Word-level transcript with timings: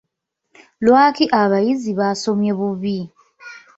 Lwaki 0.85 1.25
abayizi 1.41 1.91
baasomye 1.99 2.51
bubi? 2.59 2.97